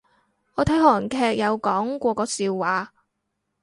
[0.55, 2.91] 我睇韓劇有講過個笑話